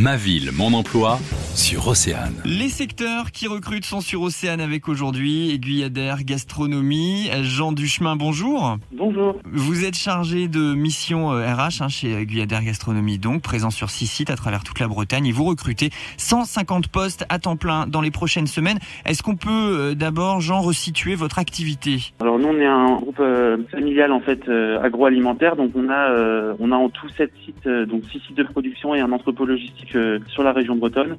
Ma 0.00 0.16
ville, 0.16 0.50
mon 0.52 0.72
emploi 0.72 1.18
sur 1.54 1.88
Océane. 1.88 2.40
Les 2.46 2.70
secteurs 2.70 3.32
qui 3.32 3.46
recrutent 3.46 3.84
sont 3.84 4.00
sur 4.00 4.22
Océane 4.22 4.62
avec 4.62 4.88
aujourd'hui 4.88 5.50
Aiguilladaire, 5.50 6.24
gastronomie. 6.24 7.28
Jean 7.42 7.72
Duchemin, 7.72 8.16
bonjour. 8.16 8.78
Bonjour. 8.96 9.36
Vous 9.52 9.84
êtes 9.84 9.96
chargé 9.96 10.48
de 10.48 10.72
mission 10.72 11.32
euh, 11.32 11.54
RH 11.54 11.82
hein, 11.82 11.88
chez 11.88 12.12
Aiguilladaire 12.12 12.64
Gastronomie, 12.64 13.18
donc 13.18 13.42
présent 13.42 13.68
sur 13.68 13.90
six 13.90 14.06
sites 14.06 14.30
à 14.30 14.36
travers 14.36 14.64
toute 14.64 14.78
la 14.80 14.88
Bretagne 14.88 15.26
et 15.26 15.32
vous 15.32 15.44
recrutez 15.44 15.90
150 16.16 16.88
postes 16.88 17.26
à 17.28 17.38
temps 17.38 17.56
plein 17.56 17.86
dans 17.86 18.00
les 18.00 18.10
prochaines 18.10 18.46
semaines. 18.46 18.78
Est-ce 19.04 19.22
qu'on 19.22 19.36
peut 19.36 19.50
euh, 19.50 19.94
d'abord, 19.94 20.40
Jean, 20.40 20.62
resituer 20.62 21.14
votre 21.14 21.38
activité? 21.38 22.14
Alors 22.20 22.29
nous, 22.40 22.48
on 22.48 22.58
est 22.58 22.66
un 22.66 22.96
groupe 22.96 23.20
euh, 23.20 23.58
familial 23.70 24.12
en 24.12 24.20
fait 24.20 24.48
agroalimentaire, 24.82 25.56
donc 25.56 25.72
on 25.74 25.88
a 25.90 26.54
on 26.58 26.72
a 26.72 26.76
en 26.76 26.88
tout 26.88 27.08
sept 27.10 27.32
sites, 27.44 27.68
donc 27.68 28.04
six 28.10 28.20
sites 28.20 28.36
de 28.36 28.42
production 28.44 28.94
et 28.94 29.00
un 29.00 29.12
entrepôt 29.12 29.44
logistique 29.44 29.96
sur 30.28 30.42
la 30.42 30.52
région 30.52 30.76
bretonne. 30.76 31.16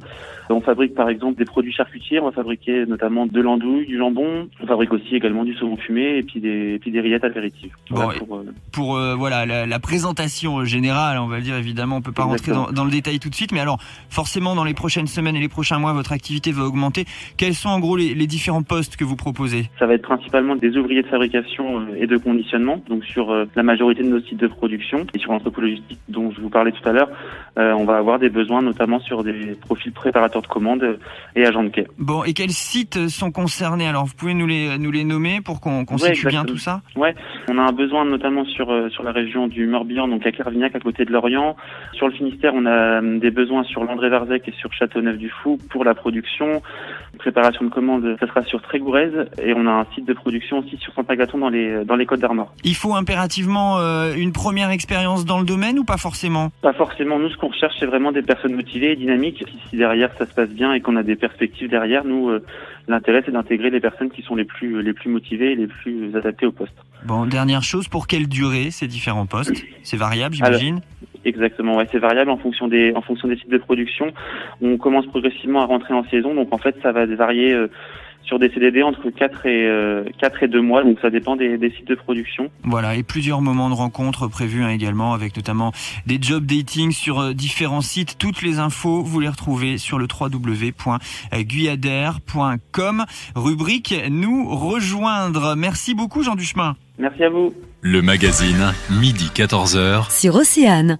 On 0.51 0.61
fabrique 0.61 0.93
par 0.93 1.09
exemple 1.09 1.37
des 1.37 1.45
produits 1.45 1.71
charcutiers, 1.71 2.19
on 2.19 2.25
va 2.25 2.31
fabriquer 2.31 2.85
notamment 2.85 3.25
de 3.25 3.41
l'andouille, 3.41 3.85
du 3.85 3.97
jambon, 3.97 4.49
on 4.61 4.67
fabrique 4.67 4.93
aussi 4.93 5.15
également 5.15 5.43
du 5.43 5.53
saumon 5.55 5.77
fumé 5.77 6.17
et 6.17 6.23
puis 6.23 6.39
des, 6.39 6.73
et 6.73 6.79
puis 6.79 6.91
des 6.91 6.99
rillettes 6.99 7.23
apéritives. 7.23 7.71
Voilà, 7.89 8.19
pour, 8.19 8.37
euh, 8.37 8.45
pour 8.71 8.95
euh, 8.97 9.15
voilà 9.15 9.45
la, 9.45 9.65
la, 9.65 9.79
présentation 9.79 10.63
générale, 10.65 11.17
on 11.19 11.27
va 11.27 11.39
dire 11.39 11.55
évidemment, 11.55 11.97
on 11.97 12.01
peut 12.01 12.11
pas 12.11 12.23
rentrer 12.23 12.51
dans, 12.51 12.71
dans, 12.71 12.85
le 12.85 12.91
détail 12.91 13.19
tout 13.19 13.29
de 13.29 13.35
suite, 13.35 13.51
mais 13.51 13.59
alors 13.59 13.79
forcément 14.09 14.55
dans 14.55 14.63
les 14.63 14.73
prochaines 14.73 15.07
semaines 15.07 15.35
et 15.35 15.39
les 15.39 15.49
prochains 15.49 15.79
mois, 15.79 15.93
votre 15.93 16.11
activité 16.11 16.51
va 16.51 16.63
augmenter. 16.63 17.05
Quels 17.37 17.55
sont 17.55 17.69
en 17.69 17.79
gros 17.79 17.95
les, 17.95 18.13
les 18.13 18.27
différents 18.27 18.63
postes 18.63 18.97
que 18.97 19.03
vous 19.03 19.15
proposez? 19.15 19.69
Ça 19.79 19.85
va 19.85 19.93
être 19.93 20.03
principalement 20.03 20.55
des 20.55 20.77
ouvriers 20.77 21.03
de 21.03 21.09
fabrication 21.11 21.81
euh, 21.81 22.01
et 22.01 22.07
de 22.07 22.17
conditionnement, 22.17 22.81
donc 22.89 23.05
sur 23.05 23.31
la 23.55 23.63
majorité 23.63 24.01
de 24.01 24.09
nos 24.09 24.21
sites 24.21 24.39
de 24.39 24.47
production 24.47 25.05
et 25.13 25.19
sur 25.19 25.31
l'entrepôt 25.31 25.61
logistique 25.61 25.99
dont 26.09 26.31
je 26.31 26.41
vous 26.41 26.49
parlais 26.49 26.71
tout 26.71 26.89
à 26.89 26.91
l'heure, 26.91 27.09
on 27.57 27.85
va 27.85 27.97
avoir 27.97 28.17
des 28.17 28.29
besoins 28.29 28.61
notamment 28.61 28.99
sur 28.99 29.23
des 29.23 29.55
profils 29.67 29.91
préparateurs 29.91 30.41
de 30.41 30.47
commandes 30.47 30.97
et 31.35 31.45
agents 31.45 31.63
de 31.63 31.69
quai. 31.69 31.85
Bon, 31.99 32.23
et 32.23 32.33
quels 32.33 32.51
sites 32.51 33.09
sont 33.09 33.31
concernés? 33.31 33.87
Alors, 33.87 34.05
vous 34.05 34.15
pouvez 34.15 34.33
nous 34.33 34.47
les, 34.47 34.77
nous 34.77 34.91
les 34.91 35.03
nommer 35.03 35.41
pour 35.41 35.59
qu'on 35.61 35.85
qu 35.85 35.97
situe 35.97 36.27
bien 36.27 36.45
tout 36.45 36.57
ça? 36.57 36.81
Ouais, 36.95 37.13
on 37.49 37.57
a 37.57 37.61
un 37.61 37.71
besoin 37.71 38.05
notamment 38.05 38.45
sur, 38.45 38.71
euh, 38.71 38.89
sur 38.89 39.03
la 39.03 39.11
région 39.11 39.47
du 39.47 39.67
Morbihan, 39.67 40.07
donc 40.07 40.25
à 40.25 40.31
Clairvignac, 40.31 40.75
à 40.75 40.79
côté 40.79 41.05
de 41.05 41.11
Lorient. 41.11 41.55
Sur 41.93 42.07
le 42.07 42.13
Finistère, 42.13 42.53
on 42.55 42.65
a 42.65 43.01
euh, 43.01 43.19
des 43.19 43.31
besoins 43.31 43.63
sur 43.63 43.83
l'André-Varzec 43.83 44.47
et 44.47 44.53
sur 44.53 44.71
Châteauneuf-du-Fou 44.73 45.57
pour 45.69 45.83
la 45.83 45.93
production. 45.93 46.61
Préparation 47.17 47.65
de 47.65 47.69
commandes, 47.69 48.15
ça 48.19 48.27
sera 48.27 48.43
sur 48.43 48.61
Trégourez 48.61 49.11
et 49.43 49.53
on 49.53 49.67
a 49.67 49.71
un 49.71 49.85
site 49.93 50.05
de 50.05 50.13
production 50.13 50.59
aussi 50.59 50.77
sur 50.77 50.93
Saint-Agathon 51.03 51.37
dans 51.37 51.49
les, 51.49 51.85
dans 51.85 51.95
les 51.95 52.05
Côtes 52.05 52.19
d'Armor. 52.19 52.53
Il 52.63 52.75
faut 52.75 52.95
impérativement 52.95 53.79
euh, 53.79 54.13
une 54.15 54.31
première 54.31 54.69
expérience 54.69 55.25
dans 55.25 55.39
le 55.39 55.45
domaine 55.45 55.79
ou 55.79 55.83
pas 55.83 55.97
forcément? 55.97 56.51
Pas 56.61 56.73
forcément. 56.73 57.19
Nous, 57.19 57.29
ce 57.29 57.37
qu'on 57.37 57.49
recherche, 57.49 57.75
c'est 57.79 57.85
vraiment 57.85 58.11
des 58.11 58.21
personnes 58.21 58.55
motivées 58.55 58.91
et 58.91 58.95
dynamiques. 58.95 59.43
Si 59.69 59.77
derrière 59.77 60.09
ça 60.17 60.25
se 60.25 60.33
passe 60.33 60.49
bien 60.49 60.73
et 60.73 60.81
qu'on 60.81 60.95
a 60.95 61.03
des 61.03 61.15
perspectives 61.15 61.69
derrière, 61.69 62.05
nous, 62.05 62.29
euh, 62.29 62.43
l'intérêt 62.87 63.23
c'est 63.25 63.31
d'intégrer 63.31 63.69
les 63.69 63.79
personnes 63.79 64.09
qui 64.09 64.21
sont 64.21 64.35
les 64.35 64.45
plus 64.45 64.81
les 64.81 64.93
plus 64.93 65.09
motivées 65.09 65.53
et 65.53 65.55
les 65.55 65.67
plus 65.67 66.15
adaptées 66.15 66.45
au 66.45 66.51
poste. 66.51 66.75
Bon, 67.05 67.25
dernière 67.25 67.63
chose, 67.63 67.87
pour 67.87 68.07
quelle 68.07 68.27
durée 68.27 68.71
ces 68.71 68.87
différents 68.87 69.25
postes? 69.25 69.63
C'est 69.83 69.97
variable, 69.97 70.35
j'imagine? 70.35 70.81
Exactement, 71.23 71.77
ouais, 71.77 71.87
c'est 71.91 71.99
variable 71.99 72.31
en 72.31 72.37
fonction 72.37 72.67
des 72.67 72.93
en 72.95 73.01
fonction 73.01 73.27
des 73.27 73.37
sites 73.37 73.51
de 73.51 73.57
production. 73.57 74.11
On 74.61 74.77
commence 74.77 75.05
progressivement 75.07 75.61
à 75.61 75.65
rentrer 75.65 75.93
en 75.93 76.03
saison, 76.05 76.33
donc 76.33 76.51
en 76.51 76.57
fait 76.57 76.75
ça 76.81 76.91
va 76.91 77.05
varier. 77.05 77.53
Euh, 77.53 77.67
sur 78.23 78.39
des 78.39 78.49
CDD 78.49 78.81
entre 78.83 79.09
4 79.09 79.45
et, 79.45 79.67
euh, 79.67 80.05
4 80.19 80.43
et 80.43 80.47
2 80.47 80.61
mois, 80.61 80.83
donc 80.83 80.99
ça 81.01 81.09
dépend 81.09 81.35
des, 81.35 81.57
des, 81.57 81.71
sites 81.71 81.87
de 81.87 81.95
production. 81.95 82.49
Voilà, 82.63 82.95
et 82.95 83.03
plusieurs 83.03 83.41
moments 83.41 83.69
de 83.69 83.75
rencontre 83.75 84.27
prévus 84.27 84.63
hein, 84.63 84.69
également, 84.69 85.13
avec 85.13 85.35
notamment 85.35 85.73
des 86.05 86.17
job 86.21 86.45
dating 86.45 86.91
sur 86.91 87.19
euh, 87.19 87.33
différents 87.33 87.81
sites. 87.81 88.17
Toutes 88.17 88.41
les 88.41 88.59
infos, 88.59 89.03
vous 89.03 89.19
les 89.19 89.27
retrouvez 89.29 89.77
sur 89.77 89.99
le 89.99 90.07
www.guyadère.com, 90.07 93.05
rubrique 93.35 93.93
Nous 94.09 94.49
rejoindre. 94.49 95.55
Merci 95.55 95.93
beaucoup 95.93 96.23
Jean 96.23 96.35
Duchemin. 96.35 96.75
Merci 96.97 97.23
à 97.23 97.29
vous. 97.29 97.53
Le 97.81 98.01
magazine, 98.01 98.73
midi 98.91 99.29
14h. 99.33 100.11
Sur 100.11 100.35
Océane. 100.35 100.99